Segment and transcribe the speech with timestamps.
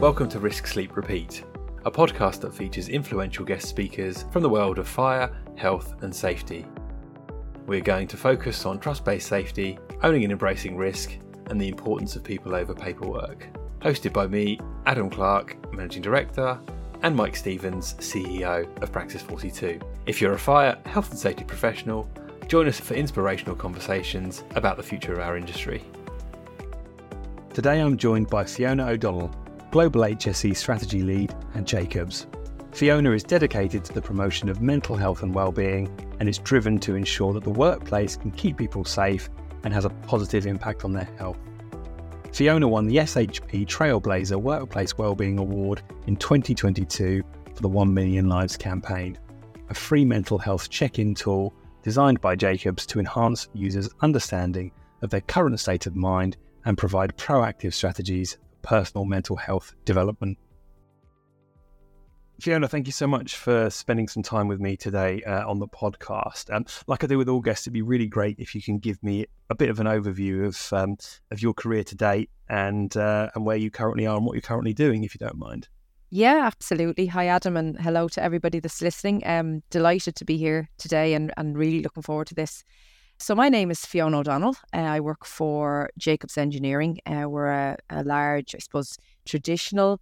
[0.00, 1.44] Welcome to Risk Sleep Repeat,
[1.84, 6.64] a podcast that features influential guest speakers from the world of fire, health, and safety.
[7.66, 11.18] We're going to focus on trust based safety, owning and embracing risk,
[11.50, 13.46] and the importance of people over paperwork.
[13.80, 16.58] Hosted by me, Adam Clark, Managing Director,
[17.02, 19.78] and Mike Stevens, CEO of Praxis 42.
[20.06, 22.08] If you're a fire, health, and safety professional,
[22.48, 25.84] join us for inspirational conversations about the future of our industry.
[27.52, 29.30] Today I'm joined by Fiona O'Donnell,
[29.70, 32.26] Global HSE Strategy Lead at Jacobs.
[32.72, 35.88] Fiona is dedicated to the promotion of mental health and well-being
[36.18, 39.30] and is driven to ensure that the workplace can keep people safe
[39.62, 41.38] and has a positive impact on their health.
[42.32, 47.22] Fiona won the SHP Trailblazer Workplace Wellbeing Award in 2022
[47.54, 49.16] for the 1 Million Lives campaign,
[49.68, 55.20] a free mental health check-in tool designed by Jacobs to enhance users' understanding of their
[55.20, 60.38] current state of mind and provide proactive strategies personal mental health development.
[62.40, 65.68] Fiona, thank you so much for spending some time with me today uh, on the
[65.68, 66.48] podcast.
[66.48, 68.78] And um, like I do with all guests, it'd be really great if you can
[68.78, 70.96] give me a bit of an overview of um,
[71.30, 74.40] of your career to date and uh, and where you currently are and what you're
[74.40, 75.68] currently doing, if you don't mind.
[76.08, 77.06] Yeah, absolutely.
[77.06, 79.22] Hi, Adam, and hello to everybody that's listening.
[79.26, 82.64] Um, delighted to be here today and, and really looking forward to this.
[83.22, 84.56] So, my name is Fiona O'Donnell.
[84.72, 87.00] Uh, I work for Jacobs Engineering.
[87.04, 90.00] Uh, we're a, a, large, I suppose, traditional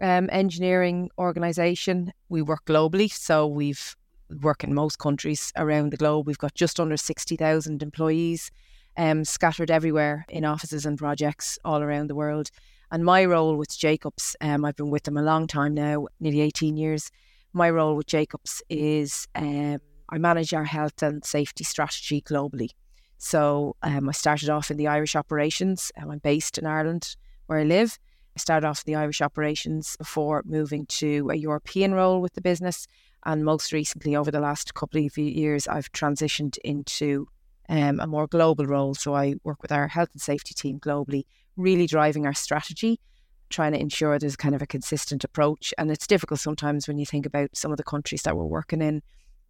[0.00, 2.12] um, engineering organisation.
[2.28, 3.96] We work globally, so we've
[4.40, 6.28] work in most countries around the globe.
[6.28, 8.52] We've got just under 60,000 employees
[8.96, 12.50] um, scattered everywhere in offices and projects all around the world.
[12.92, 16.40] And my role with Jacobs, um, I've been with them a long time now, nearly
[16.42, 17.10] 18 years.
[17.52, 19.80] My role with Jacobs is um,
[20.10, 22.70] I manage our health and safety strategy globally.
[23.18, 25.92] So um, I started off in the Irish operations.
[25.96, 27.16] I'm based in Ireland,
[27.46, 27.98] where I live.
[28.36, 32.40] I started off in the Irish operations before moving to a European role with the
[32.40, 32.86] business.
[33.26, 37.28] And most recently, over the last couple of years, I've transitioned into
[37.68, 38.94] um, a more global role.
[38.94, 41.24] So I work with our health and safety team globally,
[41.56, 42.98] really driving our strategy,
[43.50, 45.74] trying to ensure there's kind of a consistent approach.
[45.76, 48.80] And it's difficult sometimes when you think about some of the countries that we're working
[48.80, 49.02] in,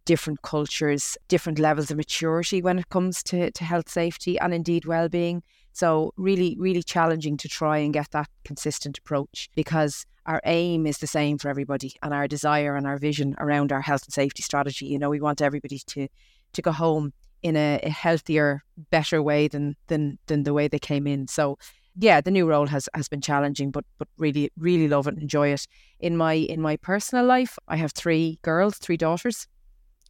[0.05, 4.85] different cultures, different levels of maturity when it comes to, to health, safety, and indeed
[4.85, 5.43] well-being.
[5.73, 10.99] So really, really challenging to try and get that consistent approach because our aim is
[10.99, 14.43] the same for everybody and our desire and our vision around our health and safety
[14.43, 14.85] strategy.
[14.85, 16.07] You know, we want everybody to
[16.53, 20.79] to go home in a, a healthier, better way than than than the way they
[20.79, 21.27] came in.
[21.27, 21.57] So
[21.97, 25.49] yeah, the new role has has been challenging, but but really really love it, enjoy
[25.49, 25.67] it.
[25.99, 29.47] In my in my personal life, I have three girls, three daughters,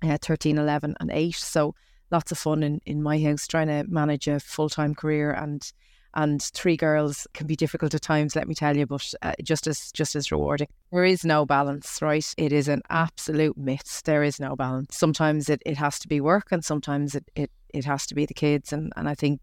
[0.04, 1.36] uh, 13, 11 and 8.
[1.36, 1.76] So
[2.12, 5.72] lots of fun in, in my house trying to manage a full time career and
[6.14, 9.66] and three girls can be difficult at times let me tell you but uh, just
[9.66, 10.68] as just as rewarding.
[10.92, 12.34] There is no balance right?
[12.38, 14.02] It is an absolute myth.
[14.04, 14.98] There is no balance.
[14.98, 18.26] Sometimes it, it has to be work and sometimes it, it it has to be
[18.26, 18.74] the kids.
[18.74, 19.42] And and i think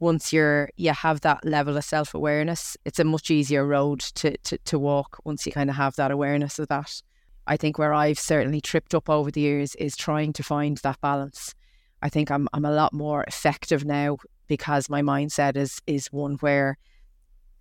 [0.00, 4.58] once you're you have that level of self-awareness it's a much easier road to to,
[4.58, 7.00] to walk once you kind of have that awareness of that
[7.46, 11.00] i think where i've certainly tripped up over the years is trying to find that
[11.00, 11.54] balance
[12.02, 16.34] I think I'm I'm a lot more effective now because my mindset is is one
[16.40, 16.76] where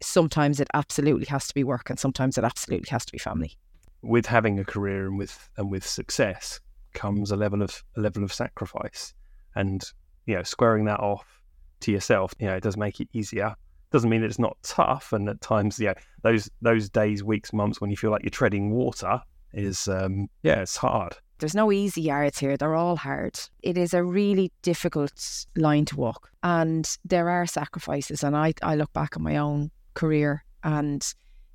[0.01, 3.57] sometimes it absolutely has to be work and sometimes it absolutely has to be family.
[4.01, 6.59] With having a career and with and with success
[6.93, 9.13] comes a level of a level of sacrifice.
[9.55, 9.83] And,
[10.25, 11.41] you know, squaring that off
[11.81, 13.53] to yourself, you know, it does make it easier.
[13.91, 15.93] Doesn't mean that it's not tough and at times, yeah,
[16.23, 19.21] those those days, weeks, months when you feel like you're treading water
[19.53, 21.15] is um yeah, it's hard.
[21.39, 23.39] There's no easy yards here, they're all hard.
[23.63, 28.23] It is a really difficult line to walk, and there are sacrifices.
[28.23, 31.03] And I, I look back on my own career, and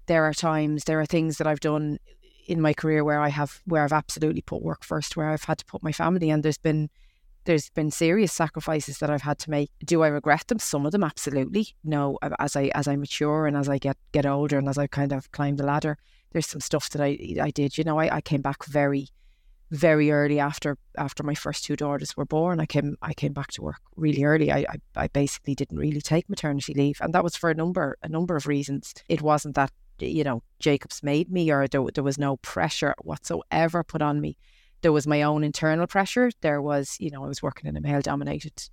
[0.06, 1.98] there are times, there are things that I've done
[2.48, 5.58] in my career where I have where I've absolutely put work first, where I've had
[5.58, 6.90] to put my family, and there's been
[7.44, 9.70] there's been serious sacrifices that I've had to make.
[9.84, 10.58] Do I regret them?
[10.58, 11.68] Some of them, absolutely.
[11.84, 14.86] No, as I as I mature and as I get get older and as I
[14.88, 15.96] kind of climb the ladder,
[16.36, 17.78] there's some stuff that I I did.
[17.78, 19.08] You know, I, I came back very
[19.70, 22.60] very early after after my first two daughters were born.
[22.60, 24.52] I came I came back to work really early.
[24.52, 27.96] I, I, I basically didn't really take maternity leave, and that was for a number
[28.02, 28.92] a number of reasons.
[29.08, 33.82] It wasn't that you know Jacobs made me, or there, there was no pressure whatsoever
[33.82, 34.36] put on me.
[34.82, 36.30] There was my own internal pressure.
[36.42, 38.68] There was you know I was working in a male dominated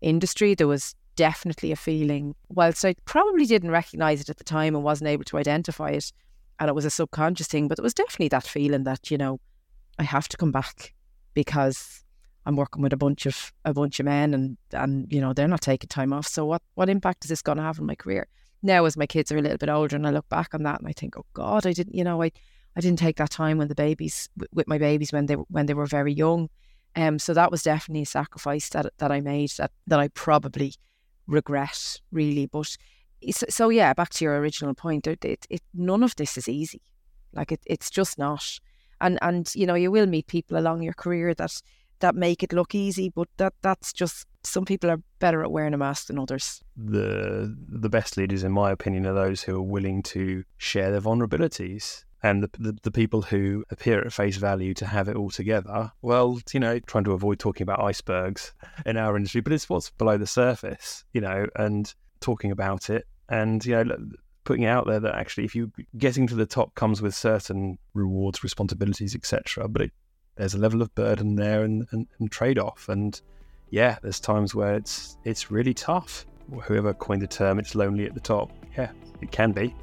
[0.00, 0.56] industry.
[0.56, 4.82] There was definitely a feeling, whilst I probably didn't recognize it at the time and
[4.82, 6.12] wasn't able to identify it,
[6.60, 9.40] and it was a subconscious thing, but it was definitely that feeling that you know
[9.98, 10.94] I have to come back
[11.34, 12.04] because
[12.46, 15.48] I'm working with a bunch of a bunch of men and and you know they're
[15.48, 16.26] not taking time off.
[16.26, 18.28] So what what impact is this going to have on my career?
[18.64, 20.80] now as my kids are a little bit older and I look back on that
[20.80, 22.32] and I think, oh God, I didn't, you know, I,
[22.74, 25.74] I didn't take that time when the babies with my babies when they when they
[25.74, 26.48] were very young.
[26.96, 30.74] Um, so that was definitely a sacrifice that that I made that that I probably
[31.26, 32.46] regret really.
[32.46, 32.76] But
[33.32, 36.82] so yeah, back to your original point, it, it, it none of this is easy.
[37.32, 38.58] Like it, it's just not.
[39.00, 41.60] And and you know you will meet people along your career that
[42.00, 45.74] that make it look easy, but that that's just some people are better at wearing
[45.74, 46.62] a mask than others.
[46.76, 51.00] The the best leaders, in my opinion, are those who are willing to share their
[51.00, 52.04] vulnerabilities.
[52.22, 55.92] And the, the, the people who appear at face value to have it all together,
[56.00, 58.54] well, you know, trying to avoid talking about icebergs
[58.86, 63.06] in our industry, but it's what's below the surface, you know, and talking about it
[63.28, 63.96] and you know
[64.44, 68.42] putting out there that actually if you getting to the top comes with certain rewards
[68.42, 69.92] responsibilities etc but it,
[70.36, 72.88] there's a level of burden there and, and, and trade-off.
[72.88, 73.20] And
[73.70, 76.26] yeah there's times where it's it's really tough.
[76.64, 78.52] Whoever coined the term it's lonely at the top.
[78.76, 78.90] Yeah
[79.20, 79.74] it can be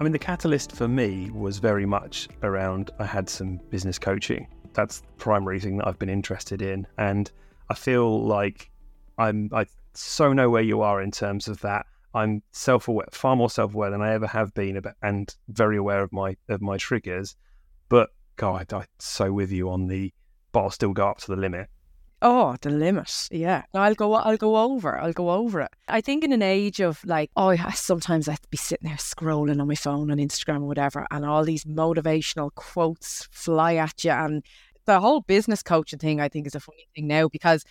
[0.00, 4.48] I mean, the catalyst for me was very much around I had some business coaching.
[4.72, 6.86] That's the primary thing that I've been interested in.
[6.96, 7.30] And
[7.68, 8.70] I feel like
[9.18, 11.84] I'm, I so know where you are in terms of that.
[12.14, 16.02] I'm self aware, far more self aware than I ever have been, and very aware
[16.02, 17.36] of my of my triggers.
[17.90, 20.14] But God, I'm so with you on the,
[20.50, 21.68] but I'll still go up to the limit.
[22.22, 23.28] Oh, the limit.
[23.30, 23.62] Yeah.
[23.72, 24.98] I'll go I'll go over.
[24.98, 25.70] I'll go over it.
[25.88, 29.60] I think in an age of like, oh, I, sometimes I'd be sitting there scrolling
[29.60, 34.10] on my phone on Instagram or whatever, and all these motivational quotes fly at you.
[34.10, 34.44] And
[34.84, 37.64] the whole business coaching thing, I think, is a funny thing now because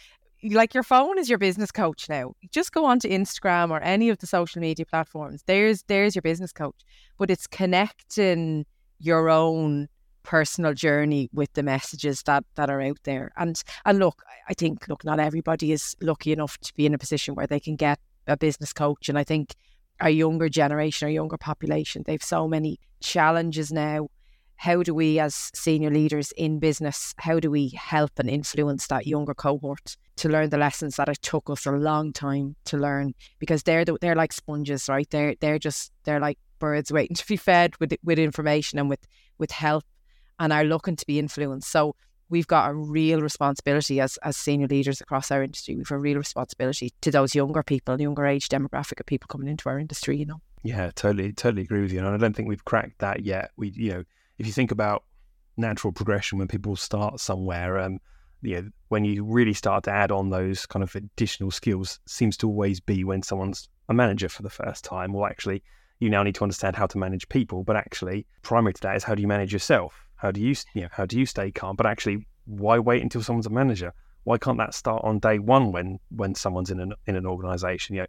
[0.51, 2.33] like your phone is your business coach now.
[2.51, 5.43] Just go onto Instagram or any of the social media platforms.
[5.45, 6.81] There's there's your business coach.
[7.17, 8.65] But it's connecting
[8.99, 9.89] your own
[10.29, 13.31] personal journey with the messages that that are out there.
[13.35, 16.99] And and look, I think look, not everybody is lucky enough to be in a
[16.99, 19.09] position where they can get a business coach.
[19.09, 19.55] And I think
[19.99, 24.09] our younger generation, our younger population, they've so many challenges now.
[24.55, 29.07] How do we, as senior leaders in business, how do we help and influence that
[29.07, 33.15] younger cohort to learn the lessons that it took us a long time to learn?
[33.39, 35.09] Because they're the, they're like sponges, right?
[35.09, 39.07] They're they're just they're like birds waiting to be fed with with information and with
[39.39, 39.85] with help
[40.39, 41.69] and are looking to be influenced.
[41.69, 41.95] So
[42.29, 45.75] we've got a real responsibility as, as senior leaders across our industry.
[45.75, 49.67] We've a real responsibility to those younger people, younger age demographic of people coming into
[49.69, 50.41] our industry, you know.
[50.63, 51.99] Yeah, totally, totally agree with you.
[51.99, 53.51] And I don't think we've cracked that yet.
[53.57, 54.03] We, you know,
[54.37, 55.03] if you think about
[55.57, 57.99] natural progression when people start somewhere, um,
[58.41, 62.37] you know, when you really start to add on those kind of additional skills, seems
[62.37, 65.63] to always be when someone's a manager for the first time, or actually
[65.99, 67.63] you now need to understand how to manage people.
[67.63, 70.08] But actually, primary to that is how do you manage yourself?
[70.19, 71.75] How do you, you know, how do you stay calm?
[71.75, 73.93] But actually, why wait until someone's a manager?
[74.23, 77.95] Why can't that start on day one when when someone's in an in an organization?
[77.95, 78.07] You know,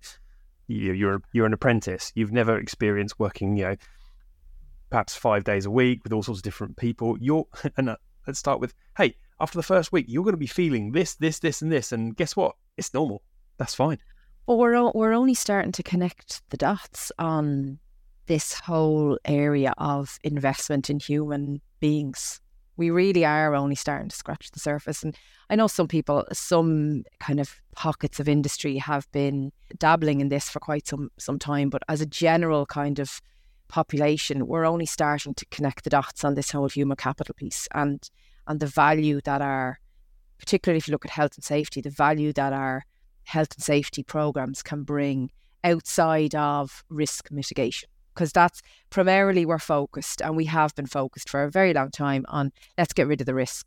[0.66, 2.12] you, you're you're an apprentice.
[2.16, 3.76] You've never experienced working, you know,
[4.90, 7.16] perhaps five days a week with all sorts of different people.
[7.20, 7.46] You're
[7.76, 7.96] and uh,
[8.26, 11.38] let's start with, hey, after the first week, you're going to be feeling this, this,
[11.38, 12.56] this, and this, and guess what?
[12.76, 13.22] It's normal.
[13.56, 13.98] That's fine.
[14.46, 17.78] But we're we're only starting to connect the dots on
[18.30, 22.40] this whole area of investment in human beings.
[22.76, 25.02] We really are only starting to scratch the surface.
[25.02, 25.16] And
[25.50, 30.48] I know some people, some kind of pockets of industry have been dabbling in this
[30.48, 31.70] for quite some, some time.
[31.70, 33.20] But as a general kind of
[33.66, 38.08] population, we're only starting to connect the dots on this whole human capital piece and
[38.46, 39.80] and the value that our,
[40.38, 42.84] particularly if you look at health and safety, the value that our
[43.24, 45.30] health and safety programs can bring
[45.64, 47.88] outside of risk mitigation
[48.20, 48.60] because that's
[48.90, 52.92] primarily we're focused and we have been focused for a very long time on let's
[52.92, 53.66] get rid of the risk.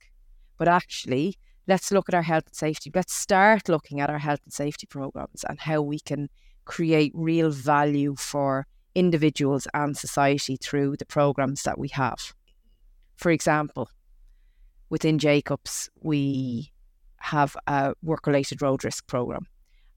[0.59, 2.91] But actually, let's look at our health and safety.
[2.93, 6.29] Let's start looking at our health and safety programs and how we can
[6.65, 12.35] create real value for individuals and society through the programs that we have.
[13.15, 13.89] For example,
[14.91, 16.71] within Jacobs, we
[17.21, 19.47] have a work related road risk program.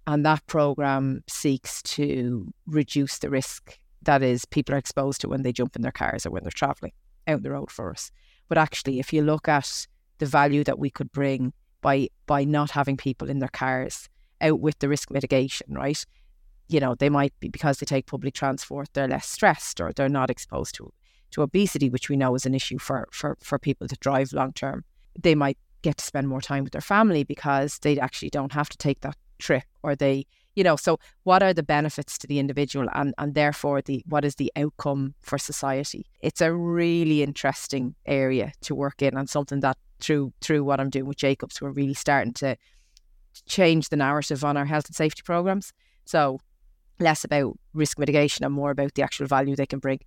[0.06, 5.42] And that program seeks to reduce the risk that is people are exposed to when
[5.42, 6.92] they jump in their cars or when they're traveling
[7.26, 8.10] out the road for us.
[8.48, 9.86] But actually, if you look at
[10.18, 14.08] the value that we could bring by by not having people in their cars
[14.40, 16.04] out with the risk mitigation, right?
[16.68, 20.08] You know, they might be because they take public transport, they're less stressed or they're
[20.08, 20.92] not exposed to
[21.32, 24.52] to obesity, which we know is an issue for for, for people that drive long
[24.52, 24.84] term.
[25.20, 28.68] They might get to spend more time with their family because they actually don't have
[28.68, 32.38] to take that trip or they you know, so what are the benefits to the
[32.38, 36.06] individual and, and therefore the what is the outcome for society?
[36.20, 40.90] It's a really interesting area to work in and something that through through what I'm
[40.90, 42.56] doing with Jacobs, we're really starting to
[43.46, 45.72] change the narrative on our health and safety programs.
[46.06, 46.40] So
[46.98, 50.00] less about risk mitigation and more about the actual value they can bring.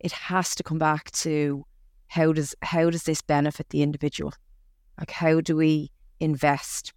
[0.00, 1.64] It has to come back to
[2.08, 4.32] how does how does this benefit the individual?
[4.98, 6.94] Like how do we invest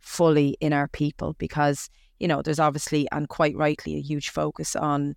[0.00, 1.34] fully in our people?
[1.38, 1.88] Because
[2.18, 5.14] you know there's obviously and quite rightly a huge focus on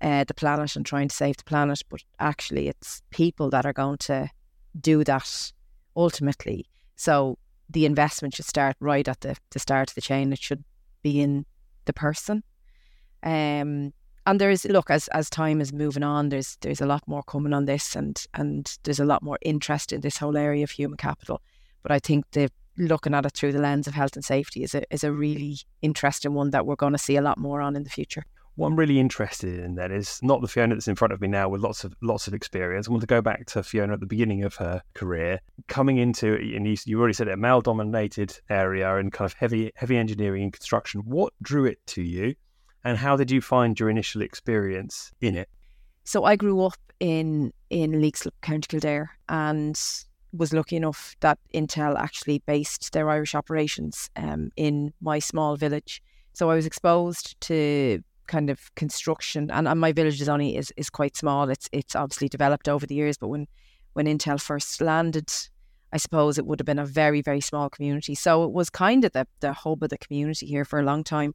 [0.00, 3.72] uh, the planet and trying to save the planet, but actually it's people that are
[3.72, 4.28] going to
[4.80, 5.52] do that
[5.96, 6.66] ultimately.
[6.96, 7.38] So
[7.70, 10.32] the investment should start right at the, the start of the chain.
[10.32, 10.64] It should
[11.02, 11.46] be in
[11.84, 12.42] the person.
[13.22, 13.92] Um,
[14.24, 17.52] and there's look as as time is moving on, there's there's a lot more coming
[17.52, 20.96] on this, and and there's a lot more interest in this whole area of human
[20.96, 21.40] capital.
[21.82, 24.74] But I think the looking at it through the lens of health and safety is
[24.74, 27.76] a is a really interesting one that we're going to see a lot more on
[27.76, 28.24] in the future.
[28.56, 31.28] What I'm really interested in then is not the Fiona that's in front of me
[31.28, 32.86] now with lots of lots of experience.
[32.86, 36.34] I want to go back to Fiona at the beginning of her career, coming into
[36.34, 39.96] and you, you already said it, a male dominated area and kind of heavy heavy
[39.96, 41.00] engineering and construction.
[41.06, 42.34] What drew it to you,
[42.84, 45.48] and how did you find your initial experience in it?
[46.04, 49.80] So I grew up in in Leixlip, County Kildare, and
[50.32, 56.02] was lucky enough that Intel actually based their Irish operations um, in my small village.
[56.32, 60.72] So I was exposed to kind of construction and, and my village is only is,
[60.76, 61.50] is quite small.
[61.50, 63.46] It's it's obviously developed over the years but when
[63.92, 65.30] when intel first landed
[65.92, 68.14] i suppose it would have been a very very small community.
[68.14, 71.04] So it was kind of the, the hub of the community here for a long
[71.04, 71.34] time.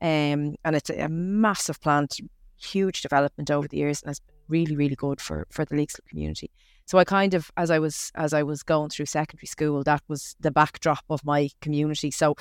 [0.00, 2.20] Um, and it's a, a massive plant
[2.56, 6.06] huge development over the years and has been really really good for for the Leixlip
[6.08, 6.50] community.
[6.86, 10.02] So I kind of as I was as I was going through secondary school that
[10.08, 12.10] was the backdrop of my community.
[12.10, 12.36] So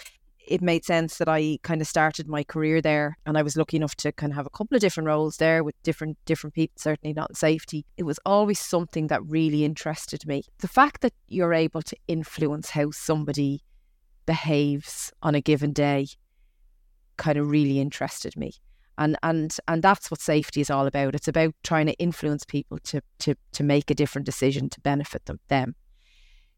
[0.48, 3.76] it made sense that I kind of started my career there and I was lucky
[3.76, 6.76] enough to kind of have a couple of different roles there with different different people
[6.78, 7.86] certainly not in safety.
[7.98, 10.44] It was always something that really interested me.
[10.60, 13.62] The fact that you're able to influence how somebody
[14.26, 16.08] behaves on a given day
[17.18, 18.54] kind of really interested me
[18.98, 22.78] and and and that's what safety is all about it's about trying to influence people
[22.80, 25.76] to to to make a different decision to benefit them them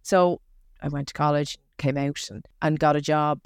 [0.01, 0.41] so
[0.81, 3.41] I went to college came out and, and got a job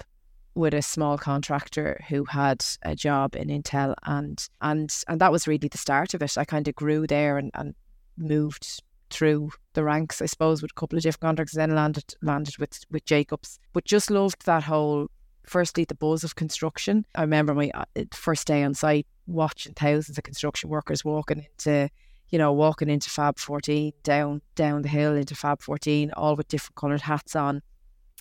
[0.54, 5.48] with a small contractor who had a job in Intel and and and that was
[5.48, 6.38] really the start of it.
[6.38, 7.74] I kind of grew there and, and
[8.16, 12.58] moved through the ranks, I suppose, with a couple of different contracts, then landed landed
[12.58, 13.58] with with Jacobs.
[13.72, 15.08] But just loved that whole
[15.46, 17.04] firstly the buzz of construction.
[17.14, 21.88] I remember my uh, first day on site watching thousands of construction workers walking into
[22.30, 26.48] you know, walking into Fab 14 down down the hill into Fab 14, all with
[26.48, 27.62] different coloured hats on.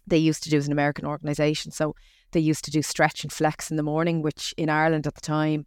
[0.06, 1.96] They used to do as an American organisation, so
[2.32, 5.22] they used to do stretch and flex in the morning, which in Ireland at the
[5.22, 5.66] time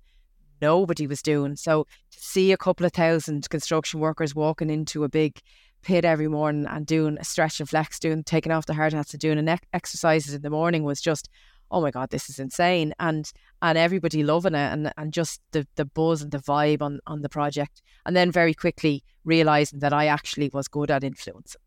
[0.60, 1.56] nobody was doing.
[1.56, 5.40] So to see a couple of thousand construction workers walking into a big
[5.86, 9.14] pit every morning and doing a stretch and flex, doing taking off the hard hats
[9.14, 11.30] and doing an exercises in the morning was just,
[11.70, 12.92] oh my god, this is insane.
[12.98, 13.30] And
[13.62, 17.22] and everybody loving it and and just the the buzz and the vibe on on
[17.22, 17.82] the project.
[18.04, 21.62] And then very quickly realizing that I actually was good at influencing.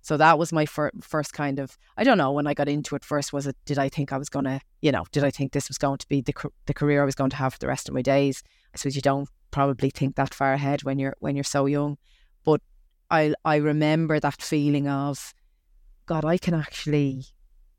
[0.00, 2.96] So that was my fir- first kind of, I don't know, when I got into
[2.96, 5.30] it first, was it, did I think I was going to, you know, did I
[5.30, 6.34] think this was going to be the,
[6.66, 8.42] the career I was going to have for the rest of my days?
[8.74, 11.98] I suppose you don't probably think that far ahead when you're, when you're so young.
[12.44, 12.60] But
[13.12, 15.34] I, I remember that feeling of,
[16.06, 17.26] God, I can actually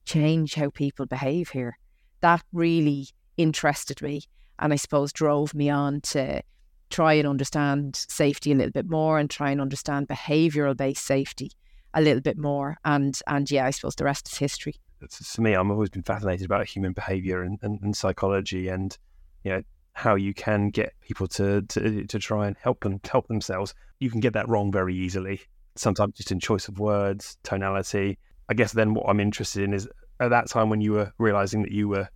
[0.06, 1.78] change how people behave here.
[2.22, 4.24] That really interested me
[4.60, 6.42] and I suppose drove me on to
[6.90, 11.52] try and understand safety a little bit more and try and understand behavioral based safety
[11.94, 12.78] a little bit more.
[12.86, 14.76] And and yeah, I suppose the rest is history.
[15.10, 18.98] For me, I've always been fascinated about human behavior and, and, and psychology, and
[19.44, 19.64] you know
[19.94, 23.74] how you can get people to, to to try and help them help themselves.
[24.00, 25.42] You can get that wrong very easily.
[25.76, 28.18] Sometimes just in choice of words, tonality.
[28.50, 29.88] I guess then what I'm interested in is
[30.20, 32.10] at that time when you were realizing that you were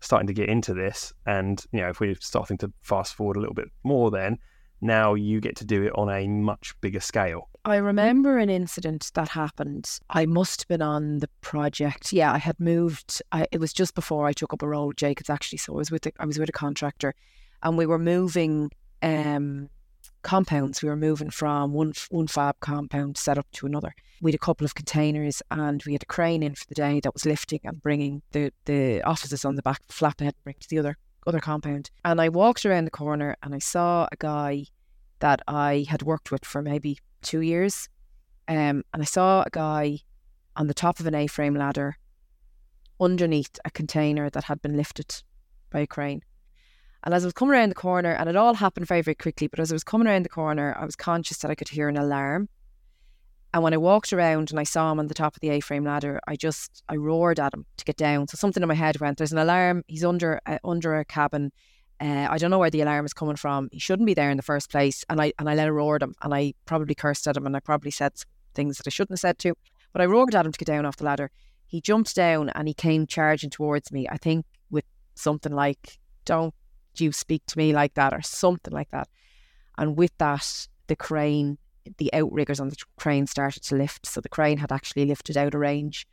[0.00, 3.40] starting to get into this, and you know if we're starting to fast forward a
[3.40, 4.38] little bit more, then
[4.80, 7.48] now you get to do it on a much bigger scale.
[7.66, 9.88] I remember an incident that happened.
[10.10, 12.12] I must have been on the project.
[12.12, 13.22] Yeah, I had moved.
[13.32, 15.58] I, it was just before I took up a role with Jacobs, actually.
[15.58, 17.14] So I was with I was with a contractor,
[17.62, 18.70] and we were moving
[19.02, 19.70] um,
[20.20, 20.82] compounds.
[20.82, 23.94] We were moving from one one fab compound set up to another.
[24.20, 27.00] We had a couple of containers, and we had a crane in for the day
[27.00, 30.78] that was lifting and bringing the the offices on the back flatbed bring to the
[30.78, 31.90] other other compound.
[32.04, 34.66] And I walked around the corner, and I saw a guy
[35.20, 37.88] that I had worked with for maybe two years.
[38.46, 39.98] Um, and I saw a guy
[40.56, 41.96] on the top of an A frame ladder
[43.00, 45.22] underneath a container that had been lifted.
[45.70, 46.22] by a crane.
[47.02, 49.48] And as I was coming around the corner, and it all happened very, very quickly,
[49.48, 51.88] but as I was coming around the corner, I was conscious that I could hear
[51.88, 52.48] an alarm.
[53.52, 55.84] And when I walked around and I saw him on the top of the A-frame
[55.84, 58.26] ladder, I just I roared at him to get down.
[58.28, 59.84] So something in my head went, "There's an alarm.
[59.86, 61.52] He's under uh, under a cabin.
[62.00, 63.68] Uh, I don't know where the alarm is coming from.
[63.72, 65.96] He shouldn't be there in the first place." And I and I let it roar
[65.96, 68.12] at him, and I probably cursed at him, and I probably said
[68.54, 69.54] things that I shouldn't have said to.
[69.92, 71.30] But I roared at him to get down off the ladder.
[71.66, 74.06] He jumped down and he came charging towards me.
[74.08, 74.84] I think with
[75.14, 76.54] something like, "Don't
[76.96, 79.08] you speak to me like that," or something like that.
[79.78, 81.58] And with that, the crane
[81.98, 84.06] the outriggers on the crane started to lift.
[84.06, 86.06] So the crane had actually lifted out of range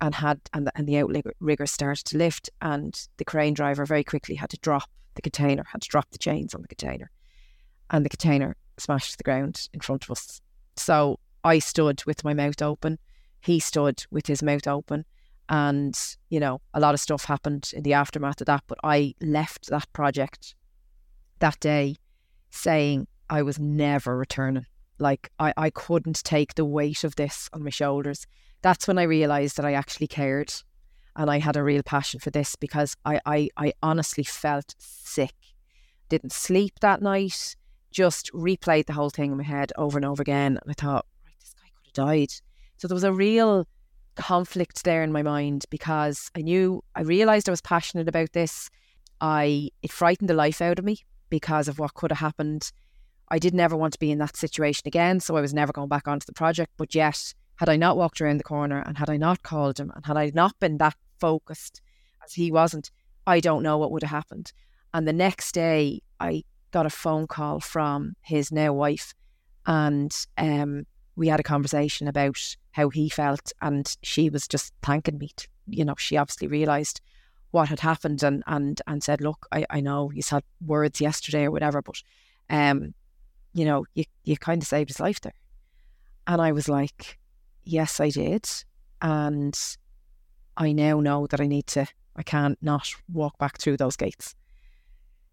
[0.00, 4.04] and had and the, and the outriggers started to lift and the crane driver very
[4.04, 7.10] quickly had to drop the container, had to drop the chains on the container.
[7.90, 10.40] And the container smashed to the ground in front of us.
[10.76, 12.98] So I stood with my mouth open.
[13.40, 15.04] He stood with his mouth open.
[15.48, 15.98] And,
[16.30, 18.64] you know, a lot of stuff happened in the aftermath of that.
[18.66, 20.54] But I left that project
[21.40, 21.96] that day
[22.50, 24.66] saying I was never returning
[24.98, 28.26] like I, I couldn't take the weight of this on my shoulders.
[28.62, 30.54] That's when I realized that I actually cared
[31.16, 35.34] and I had a real passion for this because I, I, I honestly felt sick.
[36.08, 37.56] Didn't sleep that night,
[37.90, 40.58] just replayed the whole thing in my head over and over again.
[40.62, 42.32] And I thought, right, this guy could have died.
[42.78, 43.66] So there was a real
[44.16, 48.70] conflict there in my mind because I knew, I realized I was passionate about this.
[49.20, 50.98] I, it frightened the life out of me
[51.30, 52.72] because of what could have happened
[53.32, 55.88] I did never want to be in that situation again, so I was never going
[55.88, 56.70] back onto the project.
[56.76, 59.92] But yet, had I not walked around the corner and had I not called him
[59.94, 61.80] and had I not been that focused
[62.24, 62.90] as he wasn't,
[63.26, 64.52] I don't know what would have happened.
[64.94, 69.14] And the next day, I got a phone call from his now wife,
[69.66, 75.18] and um, we had a conversation about how he felt, and she was just thanking
[75.18, 75.30] me.
[75.36, 77.00] To, you know, she obviously realised
[77.52, 81.44] what had happened and and and said, "Look, I, I know you had words yesterday
[81.44, 82.02] or whatever, but
[82.50, 82.94] um,
[83.54, 85.34] you know, you, you kind of saved his life there.
[86.26, 87.18] And I was like,
[87.64, 88.48] yes, I did.
[89.00, 89.58] And
[90.56, 94.34] I now know that I need to, I can't not walk back through those gates.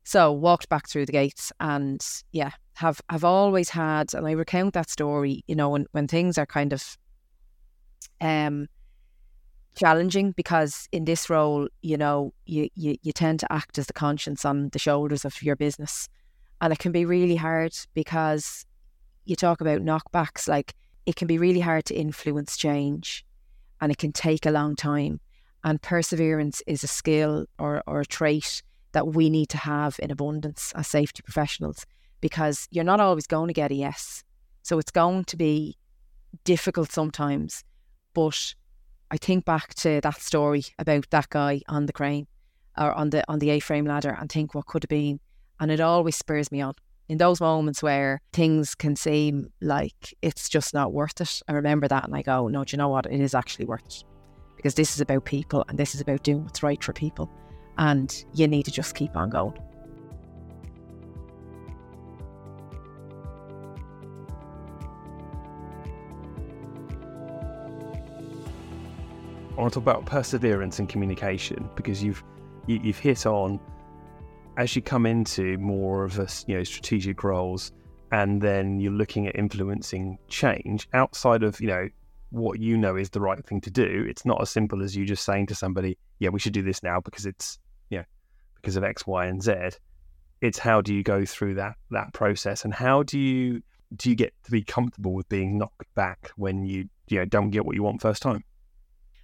[0.04, 2.02] So walked back through the gates and
[2.32, 6.38] yeah, have have always had and I recount that story, you know, when, when things
[6.38, 6.98] are kind of
[8.22, 8.68] um
[9.76, 13.94] challenging because in this role, you know, you, you you tend to act as the
[13.94, 16.10] conscience on the shoulders of your business.
[16.62, 18.66] And it can be really hard because
[19.26, 20.74] you talk about knockbacks, like
[21.10, 23.26] it can be really hard to influence change
[23.82, 25.20] and it can take a long time.
[25.64, 30.12] And perseverance is a skill or, or a trait that we need to have in
[30.12, 31.84] abundance as safety professionals
[32.22, 34.24] because you're not always going to get a yes.
[34.62, 35.78] So it's going to be
[36.44, 37.64] difficult sometimes.
[38.14, 38.54] But
[39.10, 42.28] I think back to that story about that guy on the crane
[42.78, 45.20] or on the on the A frame ladder and think what could have been.
[45.60, 46.76] And it always spurs me on.
[47.10, 51.88] In those moments where things can seem like it's just not worth it, I remember
[51.88, 53.08] that and I go, no, do you know what?
[53.08, 54.04] It is actually worth it.
[54.56, 57.28] Because this is about people and this is about doing what's right for people.
[57.80, 59.58] And you need to just keep on going.
[69.58, 72.24] I want to talk about perseverance and communication because you've
[72.68, 73.60] you, have you have hit on
[74.60, 77.72] as you come into more of a you know strategic roles
[78.12, 81.88] and then you're looking at influencing change outside of you know
[82.32, 85.06] what you know is the right thing to do it's not as simple as you
[85.06, 87.58] just saying to somebody yeah we should do this now because it's
[87.90, 88.04] you know
[88.56, 89.54] because of x y and z.
[90.42, 93.62] It's how do you go through that that process and how do you
[93.96, 97.50] do you get to be comfortable with being knocked back when you you know don't
[97.50, 98.44] get what you want first time?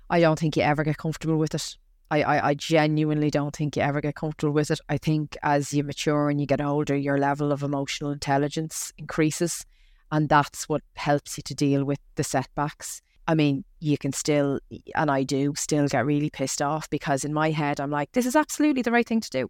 [0.09, 1.77] I don't think you ever get comfortable with it
[2.15, 4.79] I, I, I genuinely don't think you ever get comfortable with it.
[4.87, 9.65] I think as you mature and you get older, your level of emotional intelligence increases.
[10.11, 13.01] And that's what helps you to deal with the setbacks.
[13.27, 14.59] I mean, you can still,
[14.93, 18.25] and I do, still get really pissed off because in my head, I'm like, this
[18.25, 19.49] is absolutely the right thing to do.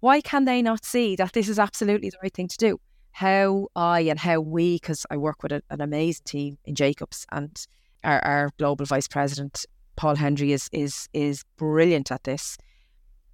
[0.00, 2.78] Why can they not see that this is absolutely the right thing to do?
[3.12, 7.26] How I and how we, because I work with a, an amazing team in Jacobs
[7.32, 7.66] and
[8.04, 9.64] our, our global vice president
[9.96, 12.58] Paul Hendry is is is brilliant at this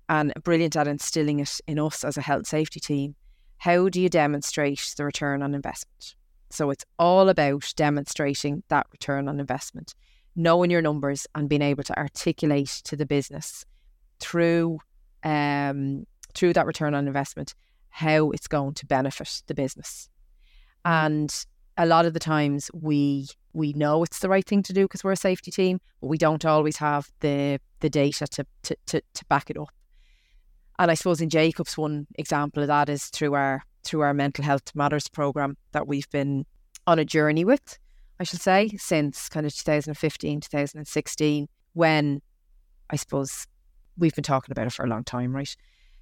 [0.08, 3.14] and brilliant at instilling it in us as a health safety team.
[3.58, 6.14] How do you demonstrate the return on investment?
[6.50, 9.94] So it's all about demonstrating that return on investment,
[10.34, 13.64] knowing your numbers and being able to articulate to the business
[14.18, 14.80] through
[15.22, 17.54] um, through that return on investment
[17.90, 20.08] how it's going to benefit the business.
[20.84, 21.32] And
[21.80, 25.02] a lot of the times we we know it's the right thing to do because
[25.02, 29.02] we're a safety team, but we don't always have the the data to to to,
[29.14, 29.70] to back it up.
[30.78, 34.44] And I suppose in Jacobs, one example of that is through our through our mental
[34.44, 36.44] health matters program that we've been
[36.86, 37.78] on a journey with,
[38.18, 42.20] I should say, since kind of 2015, 2016, when
[42.90, 43.46] I suppose
[43.96, 45.56] we've been talking about it for a long time, right?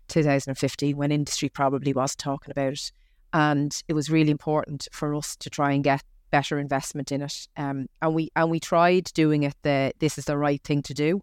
[0.09, 2.91] 2015, when industry probably was talking about it.
[3.33, 7.49] And it was really important for us to try and get better investment in it.
[7.57, 10.95] Um, and we and we tried doing it the this is the right thing to
[10.95, 11.21] do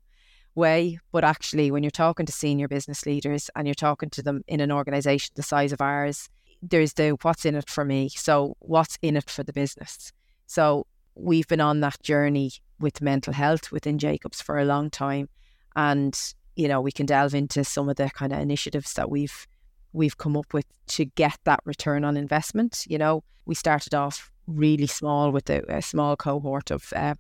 [0.56, 1.00] way.
[1.12, 4.60] But actually, when you're talking to senior business leaders and you're talking to them in
[4.60, 6.30] an organization the size of ours,
[6.62, 8.10] there's the what's in it for me.
[8.10, 10.12] So, what's in it for the business?
[10.48, 15.30] So, we've been on that journey with mental health within Jacobs for a long time.
[15.76, 16.18] And,
[16.56, 19.48] you know, we can delve into some of the kind of initiatives that we've
[19.96, 22.86] we've come up with to get that return on investment.
[22.88, 27.16] You know, we started off really small with a, a small cohort of uh,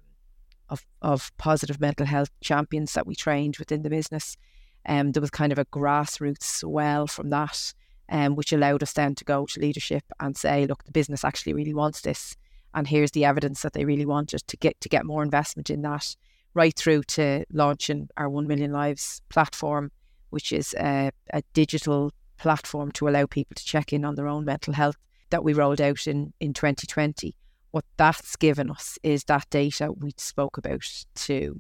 [0.69, 4.37] of of positive mental health champions that we trained within the business.
[4.87, 7.73] Um, there was kind of a grassroots swell from that,
[8.09, 11.53] um, which allowed us then to go to leadership and say, look, the business actually
[11.53, 12.35] really wants this,
[12.73, 15.81] and here's the evidence that they really want to get to get more investment in
[15.81, 16.15] that.
[16.53, 19.91] Right through to launching our One Million Lives platform,
[20.29, 24.45] which is a, a digital platform to allow people to check in on their own
[24.45, 24.97] mental health
[25.29, 27.35] that we rolled out in in 2020
[27.75, 31.59] what that's given us is that data we spoke about to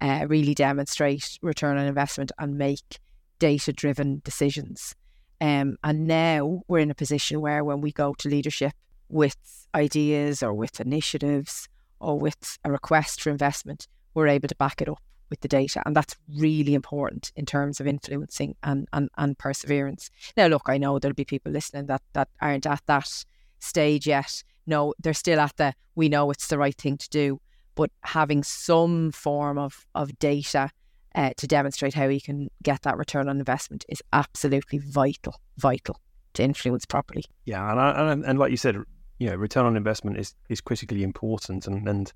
[0.00, 2.98] uh, really demonstrate return on investment and make
[3.38, 4.96] data driven decisions.
[5.40, 8.72] Um, and now we're in a position where when we go to leadership
[9.08, 9.36] with
[9.72, 11.68] ideas or with initiatives
[12.00, 15.00] or with a request for investment, we're able to back it up
[15.32, 15.82] with the data.
[15.84, 20.10] And that's really important in terms of influencing and, and, and perseverance.
[20.36, 23.24] Now, look, I know there'll be people listening that, that aren't at that
[23.58, 27.40] stage yet no, they're still at the we know it's the right thing to do,
[27.74, 30.70] but having some form of of data
[31.14, 36.00] uh, to demonstrate how you can get that return on investment is absolutely vital, vital
[36.34, 37.24] to influence properly.
[37.44, 38.76] Yeah, and I, and, and like you said,
[39.18, 42.12] you know, return on investment is is critically important, and and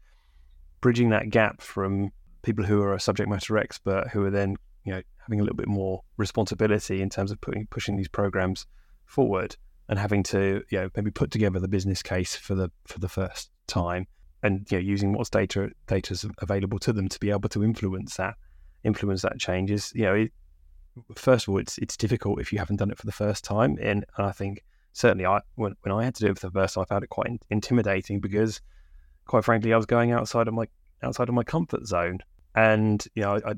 [0.81, 2.13] bridging that gap from
[2.47, 5.57] people who are a subject matter expert who are then you know having a little
[5.57, 8.67] bit more responsibility in terms of putting pushing these programs
[9.05, 9.57] forward
[9.89, 13.09] and having to you know maybe put together the business case for the for the
[13.09, 14.07] first time
[14.43, 18.17] and you know using what's data data's available to them to be able to influence
[18.17, 18.35] that
[18.85, 20.33] influence that changes you know it,
[21.15, 23.77] first of all it's it's difficult if you haven't done it for the first time.
[23.81, 26.53] And, and I think certainly I when, when I had to do it for the
[26.53, 28.61] first time I found it quite in, intimidating because
[29.27, 30.67] quite frankly I was going outside of my
[31.03, 32.21] outside of my comfort zone
[32.57, 33.55] and you know I, I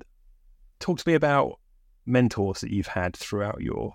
[0.80, 1.58] talk to me about
[2.04, 3.94] mentors that you've had throughout your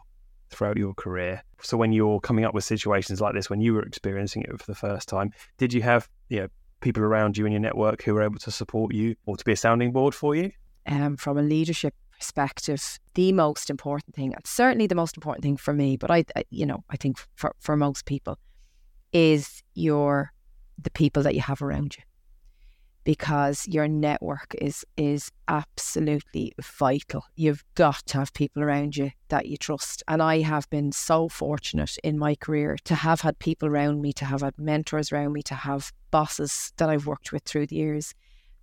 [0.49, 1.43] throughout your career.
[1.61, 4.65] So when you're coming up with situations like this, when you were experiencing it for
[4.65, 6.47] the first time, did you have you know
[6.81, 9.51] people around you in your network who were able to support you or to be
[9.51, 10.51] a sounding board for you?
[10.85, 15.73] Um, from a leadership perspective, the most important thing, certainly the most important thing for
[15.73, 18.37] me, but I, I you know, I think for, for most people,
[19.11, 20.31] is your
[20.77, 22.03] the people that you have around you
[23.03, 27.25] because your network is is absolutely vital.
[27.35, 30.03] You've got to have people around you that you trust.
[30.07, 34.13] And I have been so fortunate in my career to have had people around me,
[34.13, 37.75] to have had mentors around me, to have bosses that I've worked with through the
[37.75, 38.13] years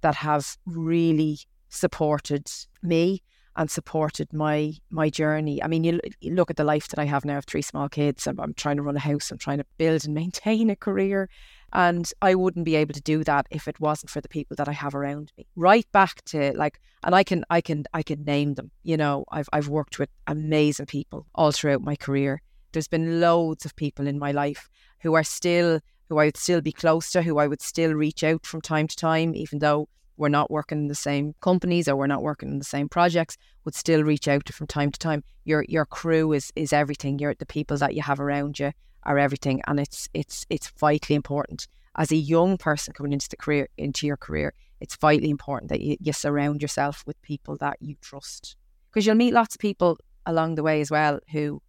[0.00, 2.50] that have really supported
[2.82, 3.22] me
[3.56, 5.62] and supported my my journey.
[5.62, 7.88] I mean, you, you, look at the life that I have now of three small
[7.88, 8.26] kids.
[8.26, 9.30] I'm, I'm trying to run a house.
[9.30, 11.28] I'm trying to build and maintain a career.
[11.72, 14.68] And I wouldn't be able to do that if it wasn't for the people that
[14.68, 15.46] I have around me.
[15.56, 18.70] Right back to like, and I can, I can, I can name them.
[18.82, 22.42] You know, I've, I've worked with amazing people all throughout my career.
[22.72, 24.68] There's been loads of people in my life
[25.00, 28.24] who are still, who I would still be close to, who I would still reach
[28.24, 31.96] out from time to time, even though we're not working in the same companies or
[31.96, 34.98] we're not working in the same projects, would still reach out to from time to
[34.98, 35.24] time.
[35.44, 37.18] Your your crew is is everything.
[37.18, 38.72] You're the people that you have around you
[39.04, 43.36] are everything, and it's it's it's vitally important as a young person coming into the
[43.36, 44.52] career into your career.
[44.80, 48.56] It's vitally important that you, you surround yourself with people that you trust
[48.90, 51.60] because you'll meet lots of people along the way as well who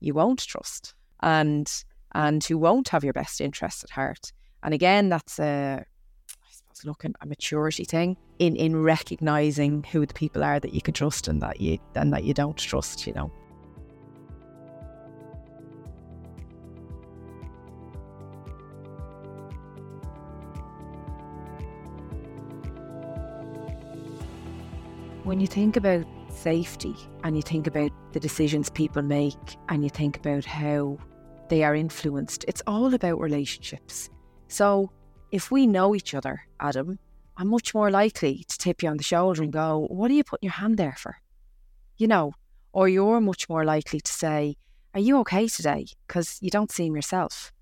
[0.00, 4.32] you won't trust and and who won't have your best interests at heart.
[4.62, 10.14] And again, that's a I suppose looking a maturity thing in in recognizing who the
[10.14, 13.06] people are that you can trust and that you and that you don't trust.
[13.06, 13.32] You know.
[25.24, 29.36] When you think about safety and you think about the decisions people make
[29.68, 30.96] and you think about how
[31.50, 34.08] they are influenced, it's all about relationships.
[34.48, 34.90] So
[35.30, 36.98] if we know each other, Adam,
[37.36, 40.24] I'm much more likely to tip you on the shoulder and go, What are you
[40.24, 41.16] putting your hand there for?
[41.98, 42.32] You know,
[42.72, 44.56] or you're much more likely to say,
[44.94, 45.86] Are you okay today?
[46.06, 47.52] Because you don't seem yourself.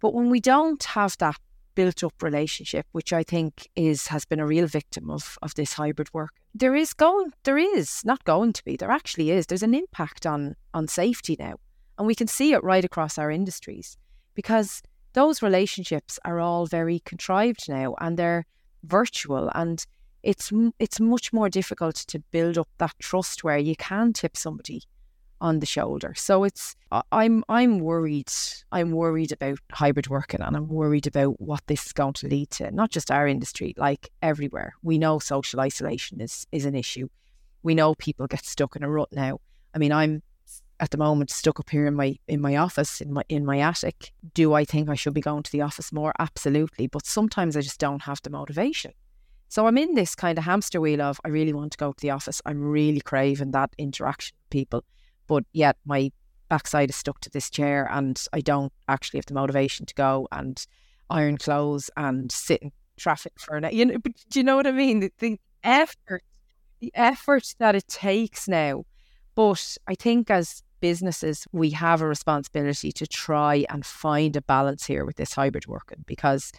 [0.00, 1.36] But when we don't have that
[1.78, 5.74] built up relationship, which I think is has been a real victim of of this
[5.74, 6.32] hybrid work.
[6.52, 9.46] There is going there is not going to be, there actually is.
[9.46, 11.54] There's an impact on on safety now.
[11.96, 13.96] And we can see it right across our industries
[14.34, 18.44] because those relationships are all very contrived now and they're
[18.82, 19.86] virtual and
[20.22, 24.82] it's it's much more difficult to build up that trust where you can tip somebody
[25.40, 26.14] on the shoulder.
[26.16, 26.74] So it's
[27.12, 28.30] I'm I'm worried.
[28.72, 32.50] I'm worried about hybrid working and I'm worried about what this is going to lead
[32.52, 32.70] to.
[32.70, 34.74] Not just our industry, like everywhere.
[34.82, 37.08] We know social isolation is is an issue.
[37.62, 39.40] We know people get stuck in a rut now.
[39.74, 40.22] I mean, I'm
[40.80, 43.58] at the moment stuck up here in my in my office in my in my
[43.58, 44.12] attic.
[44.34, 46.12] Do I think I should be going to the office more?
[46.18, 48.92] Absolutely, but sometimes I just don't have the motivation.
[49.50, 52.00] So I'm in this kind of hamster wheel of I really want to go to
[52.00, 52.42] the office.
[52.44, 54.84] I'm really craving that interaction with people
[55.28, 56.10] but yet my
[56.48, 60.26] backside is stuck to this chair and I don't actually have the motivation to go
[60.32, 60.64] and
[61.10, 63.70] iron clothes and sit in traffic for an hour.
[63.70, 66.24] you know but do you know what I mean the, the effort
[66.80, 68.84] the effort that it takes now
[69.34, 74.86] but I think as businesses we have a responsibility to try and find a balance
[74.86, 76.50] here with this hybrid working because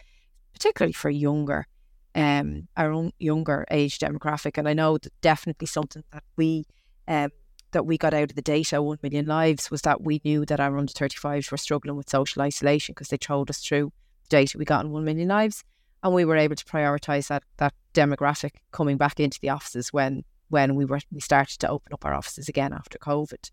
[0.53, 1.67] particularly for younger
[2.15, 6.65] um our own younger age demographic and I know that definitely something that we
[7.07, 7.31] um
[7.71, 10.59] that we got out of the data, 1 million lives, was that we knew that
[10.59, 13.91] our under 35s were struggling with social isolation because they told us through
[14.23, 15.63] the data we got in 1 million lives.
[16.01, 20.23] And we were able to prioritise that, that demographic coming back into the offices when
[20.49, 23.51] when we were we started to open up our offices again after COVID.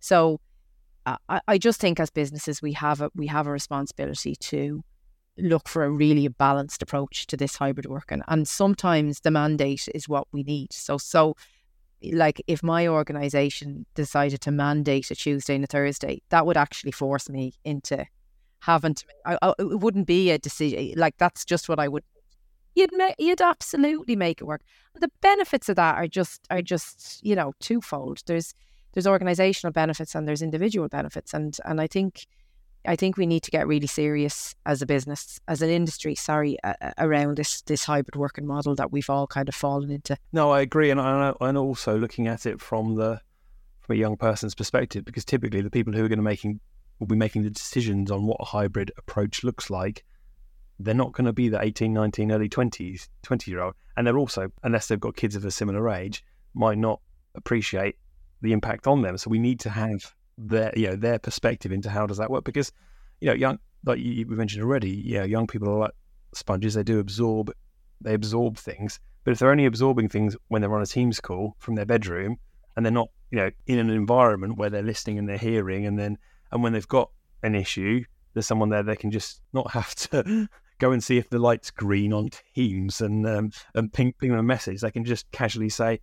[0.00, 0.40] So
[1.06, 4.84] I, I just think as businesses we have a we have a responsibility to
[5.36, 8.22] look for a really balanced approach to this hybrid working.
[8.28, 10.72] And sometimes the mandate is what we need.
[10.72, 11.36] So so
[12.12, 16.92] like if my organization decided to mandate a Tuesday and a Thursday, that would actually
[16.92, 18.04] force me into
[18.60, 19.04] having to.
[19.26, 20.94] I, I, it wouldn't be a decision.
[20.96, 22.04] Like that's just what I would.
[22.74, 24.62] You'd make, you'd absolutely make it work.
[24.94, 28.22] The benefits of that are just are just you know twofold.
[28.26, 28.54] There's
[28.92, 32.26] there's organizational benefits and there's individual benefits, and and I think
[32.86, 36.58] I think we need to get really serious as a business, as an industry, sorry,
[36.62, 40.16] uh, around this this hybrid working model that we've all kind of fallen into.
[40.32, 43.20] No, I agree, and I, and also looking at it from the
[43.80, 46.60] from a young person's perspective, because typically the people who are going to making
[46.98, 50.04] will be making the decisions on what a hybrid approach looks like.
[50.78, 53.74] They're not going to be the 18, 19, early 20s, 20 year old.
[53.96, 57.00] And they're also, unless they've got kids of a similar age, might not
[57.34, 57.96] appreciate
[58.42, 59.16] the impact on them.
[59.18, 62.44] So we need to have their you know their perspective into how does that work?
[62.44, 62.72] Because
[63.20, 65.92] you know young like you, we mentioned already yeah young people are like
[66.34, 66.74] sponges.
[66.74, 67.52] They do absorb
[68.00, 69.00] they absorb things.
[69.24, 72.36] But if they're only absorbing things when they're on a Teams call from their bedroom
[72.76, 75.98] and they're not you know in an environment where they're listening and they're hearing and
[75.98, 76.18] then
[76.52, 77.10] and when they've got
[77.42, 81.30] an issue there's someone there they can just not have to go and see if
[81.30, 84.80] the light's green on Teams and um, and ping ping them a message.
[84.80, 86.00] They can just casually say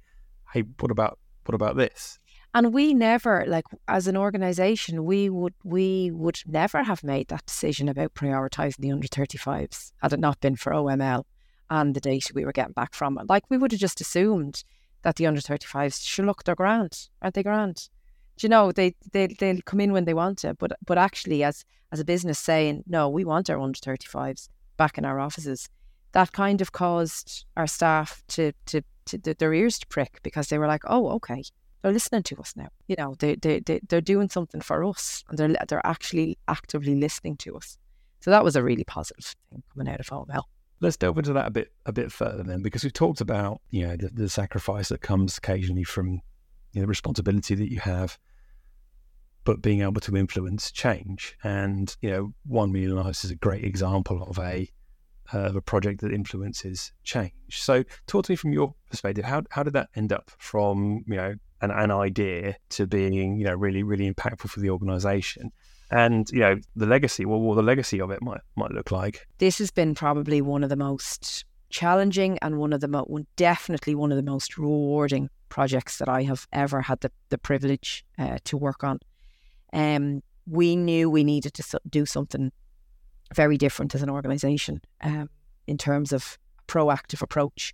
[0.54, 2.20] hey what about what about this
[2.54, 7.46] and we never like as an organization we would we would never have made that
[7.46, 11.24] decision about prioritizing the under 35s had it not been for oml
[11.72, 13.18] and the data we were getting back from.
[13.18, 14.64] It like we would have just assumed
[15.04, 17.00] that the under 35s should look they're aren't
[17.34, 17.90] they grand?
[18.38, 21.44] Do you know they, they they'll come in when they want to but but actually
[21.44, 25.70] as as a business saying no we want our under 35s back in our offices
[26.12, 30.58] that kind of caused our staff to, to, to their ears to prick because they
[30.58, 31.44] were like oh okay
[31.82, 32.70] they're listening to us now.
[32.88, 36.96] You know, they, they, they, they're doing something for us and they're, they're actually actively
[36.96, 37.78] listening to us.
[38.22, 40.44] So that was a really positive thing coming out of OML.
[40.80, 43.88] Let's delve into that a bit a bit further then, because we've talked about you
[43.88, 46.22] know the, the sacrifice that comes occasionally from
[46.74, 48.18] you know, the responsibility that you have,
[49.44, 51.38] but being able to influence change.
[51.44, 54.70] And you know, one million lives is a great example of a
[55.34, 57.34] uh, of a project that influences change.
[57.50, 59.26] So, talk to me from your perspective.
[59.26, 63.46] How how did that end up from you know an, an idea to being, you
[63.46, 65.52] know, really, really impactful for the organization.
[65.94, 69.28] And you know the legacy well what the legacy of it might might look like.
[69.40, 73.96] This has been probably one of the most challenging and one of the most definitely
[73.96, 78.38] one of the most rewarding projects that i have ever had the, the privilege uh,
[78.46, 79.00] to work on.
[79.74, 82.54] Um, we knew we needed to do something
[83.34, 85.30] very different as an organization um,
[85.68, 87.74] in terms of proactive approach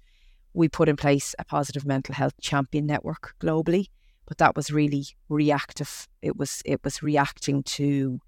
[0.57, 3.85] we put in place a positive mental health champion network globally,
[4.25, 6.07] but that was really reactive.
[6.21, 8.19] It was it was reacting to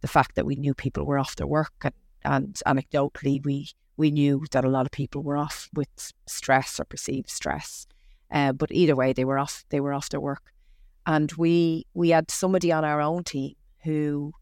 [0.00, 4.10] the fact that we knew people were off their work, and, and anecdotally, we we
[4.10, 7.86] knew that a lot of people were off with stress or perceived stress.
[8.30, 9.64] Uh, but either way, they were off.
[9.70, 10.52] They were off their work,
[11.06, 14.32] And we we had somebody on our own team who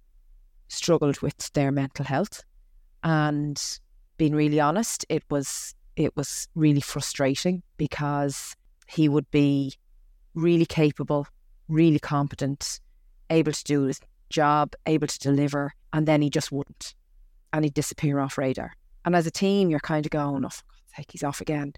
[0.69, 2.43] struggled with their mental health.
[3.03, 3.63] And
[4.17, 8.55] being really honest, it was it was really frustrating because
[8.87, 9.75] he would be
[10.35, 11.27] really capable,
[11.69, 12.81] really competent,
[13.31, 16.95] able to do his job, able to deliver, and then he just wouldn't.
[17.53, 18.75] And he'd disappear off radar.
[19.05, 21.73] And as a team, you're kind of going, oh, for God's sake, he's off again.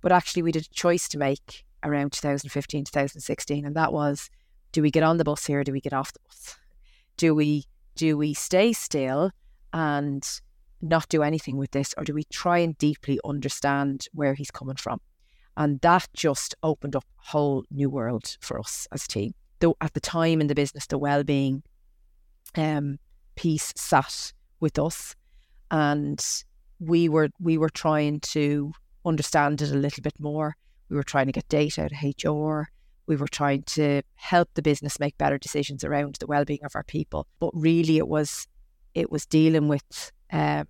[0.00, 4.30] But actually, we did a choice to make around 2015, 2016, and that was
[4.72, 6.56] do we get on the bus here do we get off the bus?
[7.16, 9.30] Do we do we stay still
[9.72, 10.22] and
[10.80, 14.76] not do anything with this, or do we try and deeply understand where he's coming
[14.76, 15.00] from?
[15.56, 19.34] And that just opened up a whole new world for us as a team.
[19.60, 21.62] Though at the time in the business, the well-being
[22.56, 22.98] um,
[23.36, 25.14] piece sat with us,
[25.70, 26.22] and
[26.78, 28.72] we were we were trying to
[29.04, 30.56] understand it a little bit more.
[30.90, 32.68] We were trying to get data out of HR.
[33.06, 36.84] We were trying to help the business make better decisions around the well-being of our
[36.84, 37.26] people.
[37.38, 38.46] But really, it was
[38.94, 40.66] it was dealing with um,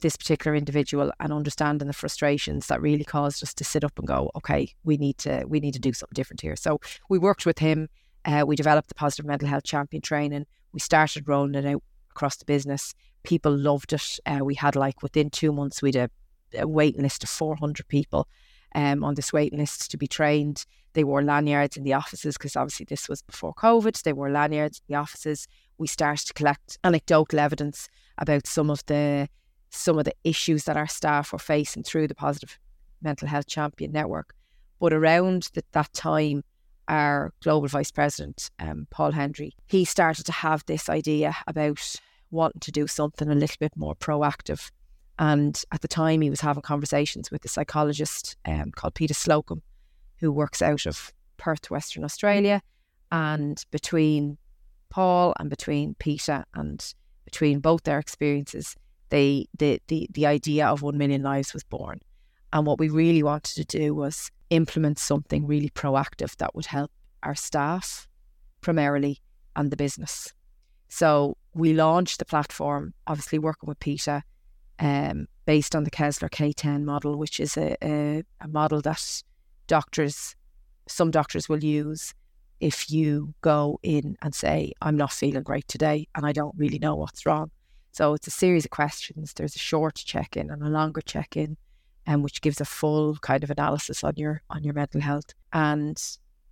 [0.00, 4.08] this particular individual and understanding the frustrations that really caused us to sit up and
[4.08, 6.56] go, okay, we need to we need to do something different here.
[6.56, 7.88] So we worked with him.
[8.24, 10.46] Uh, we developed the positive mental health champion training.
[10.72, 12.94] We started rolling it out across the business.
[13.22, 14.18] People loved it.
[14.26, 16.10] Uh, we had like within two months, we had
[16.54, 18.26] a, a waiting list of 400 people
[18.74, 20.64] um, on this waiting list to be trained.
[20.92, 24.02] They wore lanyards in the offices because obviously this was before COVID.
[24.02, 25.46] They wore lanyards in the offices.
[25.78, 27.88] We started to collect anecdotal evidence
[28.20, 29.28] about some of the
[29.70, 32.58] some of the issues that our staff were facing through the Positive
[33.00, 34.34] Mental Health Champion Network.
[34.80, 36.42] But around the, that time,
[36.88, 41.96] our global vice president, um, Paul Hendry, he started to have this idea about
[42.32, 44.70] wanting to do something a little bit more proactive.
[45.18, 49.62] And at the time, he was having conversations with a psychologist um, called Peter Slocum,
[50.18, 52.62] who works out of Perth, Western Australia.
[53.12, 54.38] And between
[54.88, 58.76] Paul and between Peter and between both their experiences,
[59.10, 62.00] they the the the idea of one million lives was born.
[62.52, 66.90] And what we really wanted to do was implement something really proactive that would help
[67.22, 68.08] our staff
[68.60, 69.18] primarily
[69.54, 70.32] and the business.
[70.88, 74.24] So we launched the platform, obviously working with Peter,
[74.80, 79.22] um, based on the Kessler K10 model, which is a, a, a model that
[79.68, 80.34] doctors,
[80.88, 82.12] some doctors will use
[82.60, 86.78] if you go in and say, I'm not feeling great today and I don't really
[86.78, 87.50] know what's wrong.
[87.92, 89.32] So it's a series of questions.
[89.32, 91.56] There's a short check in and a longer check in,
[92.06, 95.34] um, which gives a full kind of analysis on your on your mental health.
[95.52, 96.00] And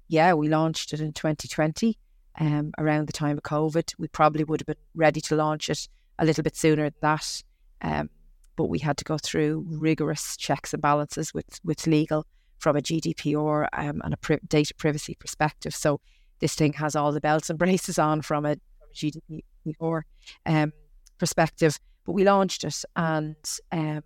[0.08, 1.96] yeah, we launched it in 2020,
[2.40, 3.94] um, around the time of COVID.
[3.98, 7.42] We probably would have been ready to launch it a little bit sooner than that,
[7.82, 8.10] um,
[8.56, 12.26] but we had to go through rigorous checks and balances with with legal
[12.58, 15.74] from a GDPR um, and a pri- data privacy perspective.
[15.74, 16.00] So
[16.40, 18.56] this thing has all the belts and braces on from a,
[18.94, 20.02] GDPR.
[20.46, 20.72] Um,
[21.18, 21.78] perspective.
[22.06, 23.36] But we launched it, and
[23.70, 24.02] um,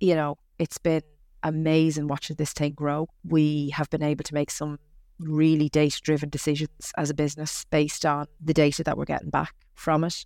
[0.00, 1.02] you know, it's been
[1.42, 3.08] amazing watching this thing grow.
[3.24, 4.78] We have been able to make some
[5.18, 9.54] really data driven decisions as a business based on the data that we're getting back
[9.74, 10.24] from it.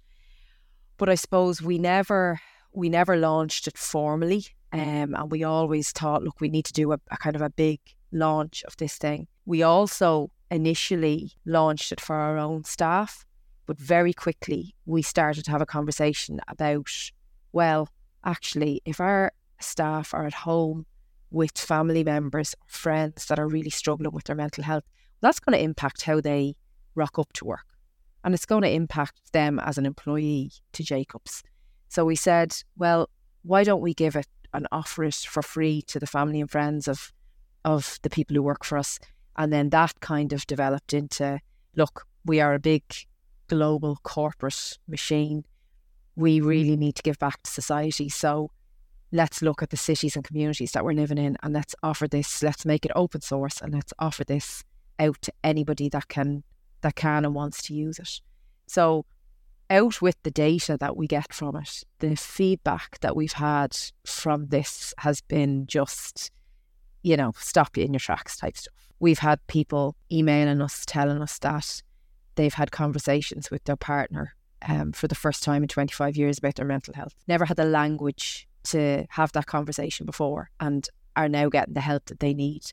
[0.99, 2.39] But I suppose we never
[2.73, 4.47] we never launched it formally.
[4.73, 7.51] Um, and we always thought, look, we need to do a, a kind of a
[7.51, 7.81] big
[8.11, 9.27] launch of this thing.
[9.45, 13.27] We also initially launched it for our own staff
[13.67, 16.91] but very quickly, we started to have a conversation about,
[17.53, 17.89] well,
[18.25, 20.87] actually, if our staff are at home
[21.31, 24.85] with family members or friends that are really struggling with their mental health,
[25.21, 26.57] that's going to impact how they
[26.95, 27.67] rock up to work.
[28.25, 31.43] And it's going to impact them as an employee to Jacobs.
[31.89, 33.09] So we said, well,
[33.43, 36.89] why don't we give it and offer it for free to the family and friends
[36.89, 37.13] of
[37.65, 38.99] of the people who work for us?
[39.37, 41.41] And then that kind of developed into,
[41.77, 42.83] look, we are a big
[43.49, 45.45] global corporate machine,
[46.17, 48.09] we really need to give back to society.
[48.09, 48.51] So
[49.11, 52.43] let's look at the cities and communities that we're living in and let's offer this,
[52.43, 54.65] let's make it open source and let's offer this
[54.99, 56.45] out to anybody that can
[56.83, 58.21] that can and wants to use it.
[58.67, 59.05] So
[59.71, 64.49] out with the data that we get from it, the feedback that we've had from
[64.49, 66.31] this has been just,
[67.03, 68.75] you know, stop you in your tracks type stuff.
[69.01, 71.83] We've had people emailing us telling us that
[72.37, 74.35] they've had conversations with their partner
[74.69, 77.15] um, for the first time in 25 years about their mental health.
[77.27, 82.07] Never had the language to have that conversation before and are now getting the help
[82.07, 82.73] that they need.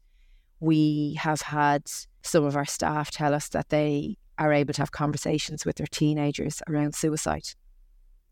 [0.60, 1.90] We have had
[2.22, 5.88] some of our staff tell us that they are able to have conversations with their
[5.88, 7.44] teenagers around suicide.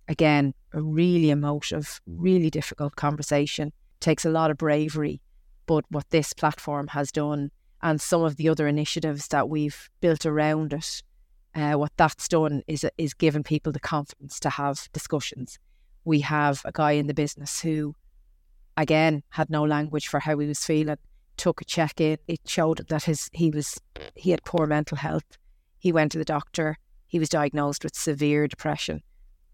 [0.08, 3.74] Again, a really emotive, really difficult conversation.
[4.00, 5.22] Takes a lot of bravery.
[5.66, 7.52] But what this platform has done
[7.82, 11.04] and some of the other initiatives that we've built around it,
[11.54, 15.60] uh, what that's done is is given people the confidence to have discussions.
[16.06, 17.96] We have a guy in the business who,
[18.78, 20.98] again, had no language for how he was feeling.
[21.36, 22.18] Took a check in.
[22.28, 23.78] It showed that his he was
[24.16, 25.38] he had poor mental health.
[25.80, 26.78] He went to the doctor.
[27.08, 29.02] He was diagnosed with severe depression,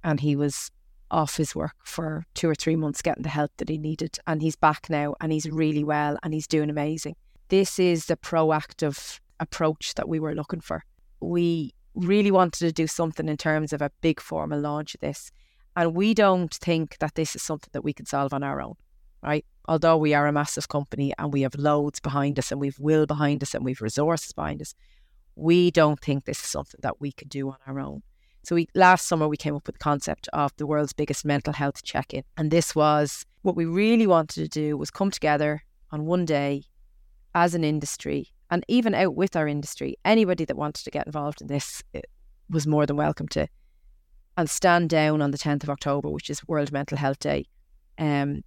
[0.03, 0.71] and he was
[1.11, 4.17] off his work for two or three months getting the help that he needed.
[4.25, 7.15] And he's back now, and he's really well, and he's doing amazing.
[7.49, 10.83] This is the proactive approach that we were looking for.
[11.19, 15.31] We really wanted to do something in terms of a big formal launch of this.
[15.75, 18.75] And we don't think that this is something that we can solve on our own,
[19.21, 19.45] right?
[19.67, 23.05] Although we are a massive company and we have loads behind us and we've will
[23.05, 24.75] behind us and we've resources behind us,
[25.35, 28.03] we don't think this is something that we can do on our own.
[28.43, 31.53] So we last summer we came up with the concept of the world's biggest mental
[31.53, 32.23] health check-in.
[32.37, 36.63] And this was what we really wanted to do was come together on one day
[37.35, 41.41] as an industry and even out with our industry, anybody that wanted to get involved
[41.41, 42.01] in this eh,
[42.51, 43.47] was more than welcome to,
[44.37, 47.45] and stand down on the 10th of October, which is World Mental Health Day,
[47.97, 48.43] um,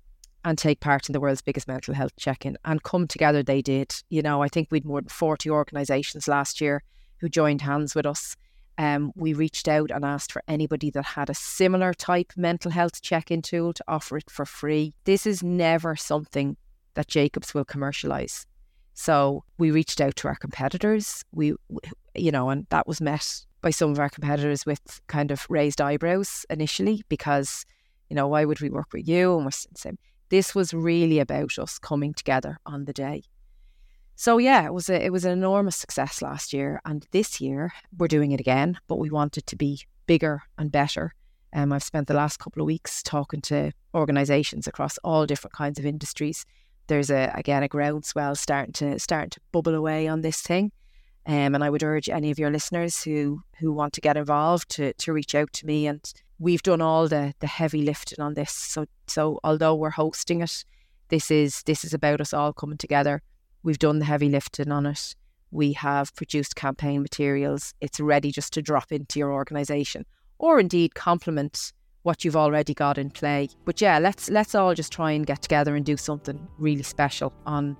[0.46, 2.56] and take part in the world's biggest mental health check-in.
[2.64, 3.92] And come together, they did.
[4.10, 6.84] You know, I think we'd more than 40 organisations last year
[7.18, 8.36] who joined hands with us.
[8.78, 13.02] Um, we reached out and asked for anybody that had a similar type mental health
[13.02, 14.94] check-in tool to offer it for free.
[15.02, 16.56] This is never something
[16.94, 18.46] that Jacobs will commercialise.
[18.94, 21.24] So we reached out to our competitors.
[21.32, 21.54] We,
[22.14, 25.80] you know, and that was met by some of our competitors with kind of raised
[25.80, 27.66] eyebrows initially because,
[28.08, 29.34] you know, why would we work with you?
[29.34, 33.22] And we're saying this was really about us coming together on the day.
[34.14, 37.72] So yeah, it was a, it was an enormous success last year, and this year
[37.96, 41.12] we're doing it again, but we want it to be bigger and better.
[41.52, 45.78] Um, I've spent the last couple of weeks talking to organisations across all different kinds
[45.78, 46.44] of industries
[46.86, 50.72] there's a again a groundswell starting to starting to bubble away on this thing.
[51.26, 54.68] Um, and I would urge any of your listeners who who want to get involved
[54.70, 55.86] to to reach out to me.
[55.86, 56.00] And
[56.38, 58.52] we've done all the the heavy lifting on this.
[58.52, 60.64] So so although we're hosting it,
[61.08, 63.22] this is this is about us all coming together.
[63.62, 65.16] We've done the heavy lifting on it.
[65.50, 67.74] We have produced campaign materials.
[67.80, 70.04] It's ready just to drop into your organisation
[70.38, 71.72] or indeed complement
[72.02, 73.48] what you've already got in play.
[73.64, 77.32] But yeah, let's let's all just try and get together and do something really special
[77.46, 77.76] on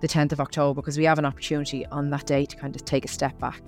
[0.00, 2.84] the 10th of October because we have an opportunity on that day to kind of
[2.84, 3.62] take a step back.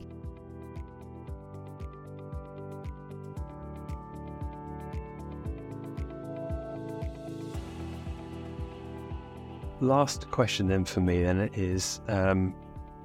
[9.81, 12.53] Last question then for me then is um,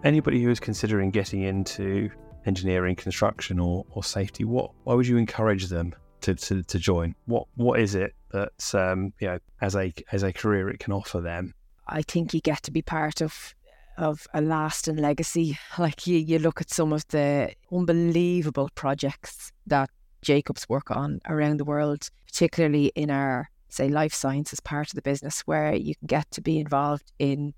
[0.04, 2.10] anybody who is considering getting into
[2.46, 7.16] engineering, construction, or, or safety, what why would you encourage them to, to, to join?
[7.26, 10.94] What what is it that um, you know as a as a career it can
[10.94, 11.54] offer them?
[11.88, 13.56] I think you get to be part of
[13.98, 15.58] of a lasting legacy.
[15.78, 19.90] Like you, you look at some of the unbelievable projects that
[20.22, 25.02] Jacobs work on around the world, particularly in our say life sciences part of the
[25.02, 27.54] business, where you can get to be involved in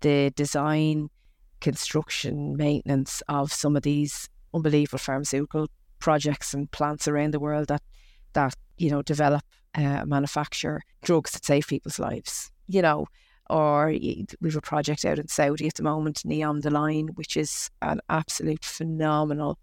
[0.00, 1.10] the design,
[1.60, 5.68] construction, maintenance of some of these unbelievable pharmaceutical
[5.98, 7.82] projects and plants around the world that
[8.32, 9.42] that you know develop,
[9.74, 12.50] uh, manufacture drugs that save people's lives.
[12.66, 13.06] You know,
[13.50, 17.36] or we have a project out in Saudi at the moment, NEOM the Line, which
[17.36, 19.58] is an absolute phenomenal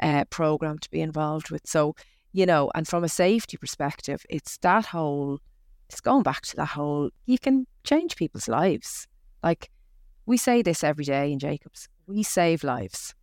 [0.00, 1.66] uh, program to be involved with.
[1.66, 1.94] So
[2.34, 5.38] you know, and from a safety perspective, it's that whole.
[5.88, 7.10] It's going back to that whole.
[7.26, 9.06] You can change people's lives.
[9.42, 9.70] Like
[10.26, 11.88] we say this every day in Jacobs.
[12.08, 13.14] We save lives.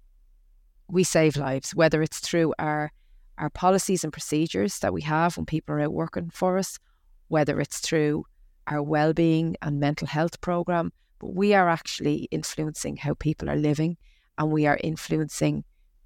[0.87, 2.91] We save lives, whether it's through our
[3.37, 6.79] our policies and procedures that we have when people are out working for us,
[7.27, 8.23] whether it's through
[8.67, 13.97] our well-being and mental health program, but we are actually influencing how people are living
[14.37, 15.63] and we are influencing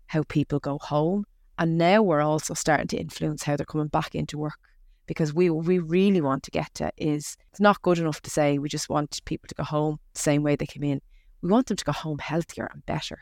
[0.07, 1.25] how people go home.
[1.57, 4.59] And now we're also starting to influence how they're coming back into work
[5.07, 8.57] because we we really want to get to is it's not good enough to say
[8.57, 11.01] we just want people to go home the same way they came in.
[11.41, 13.19] We want them to go home healthier and better,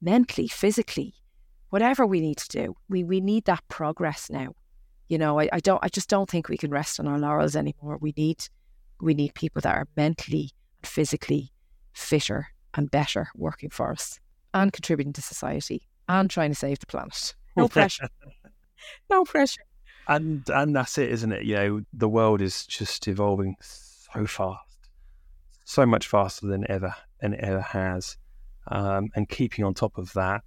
[0.00, 1.14] mentally, physically,
[1.70, 4.54] whatever we need to do, we, we need that progress now.
[5.08, 7.56] You know, I, I don't I just don't think we can rest on our laurels
[7.56, 7.98] anymore.
[8.00, 8.48] We need
[9.00, 11.52] we need people that are mentally and physically
[11.92, 14.20] fitter and better working for us
[14.52, 17.34] and contributing to society and trying to save the planet.
[17.56, 18.08] No pressure.
[19.10, 19.62] no pressure.
[20.08, 21.44] And and that's it, isn't it?
[21.44, 24.90] You know, the world is just evolving so fast,
[25.64, 28.16] so much faster than ever and ever has.
[28.68, 30.42] Um, and keeping on top of that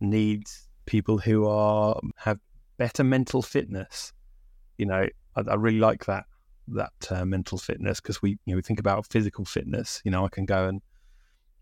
[0.00, 2.38] needs people who are have
[2.76, 4.12] better mental fitness.
[4.78, 5.06] You know,
[5.36, 6.24] I, I really like that
[6.68, 10.00] that uh, mental fitness because we you know we think about physical fitness.
[10.04, 10.82] You know, I can go and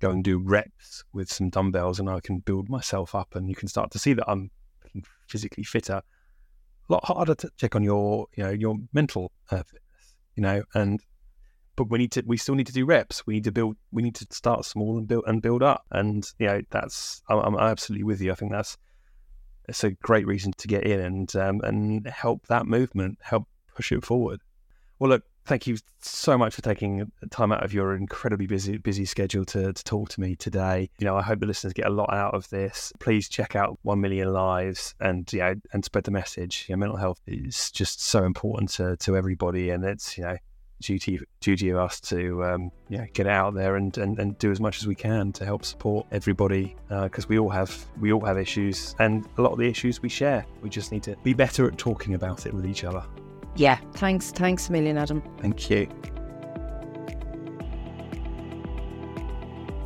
[0.00, 3.54] go and do reps with some dumbbells and I can build myself up and you
[3.54, 4.50] can start to see that I'm
[5.28, 6.02] physically fitter.
[6.88, 10.62] A lot harder to check on your, you know, your mental uh, fitness, you know,
[10.74, 11.00] and
[11.76, 14.02] but we need to we still need to do reps we need to build we
[14.02, 17.56] need to start small and build and build up and you know that's i'm, I'm
[17.56, 18.76] absolutely with you i think that's
[19.68, 23.92] it's a great reason to get in and um, and help that movement help push
[23.92, 24.40] it forward
[24.98, 29.04] well look thank you so much for taking time out of your incredibly busy busy
[29.04, 30.88] schedule to, to talk to me today.
[30.98, 32.92] You know, I hope the listeners get a lot out of this.
[32.98, 36.66] Please check out One Million Lives and know and spread the message.
[36.68, 40.36] Know, mental health is just so important to, to everybody, and it's you know
[40.80, 44.60] duty duty of us to um, yeah get out there and, and, and do as
[44.60, 48.24] much as we can to help support everybody because uh, we all have we all
[48.24, 50.44] have issues and a lot of the issues we share.
[50.62, 53.04] We just need to be better at talking about it with each other.
[53.56, 55.22] Yeah, thanks, thanks a million, Adam.
[55.38, 55.88] Thank you.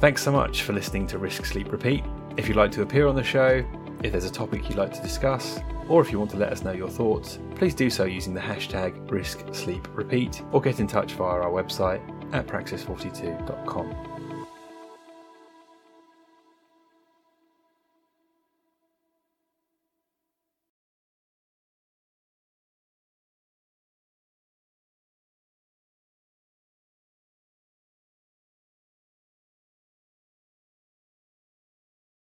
[0.00, 2.04] Thanks so much for listening to Risk Sleep Repeat.
[2.36, 3.64] If you'd like to appear on the show,
[4.02, 5.58] if there's a topic you'd like to discuss,
[5.88, 8.40] or if you want to let us know your thoughts, please do so using the
[8.40, 12.00] hashtag RiskSleepRepeat or get in touch via our website
[12.34, 14.17] at praxis42.com.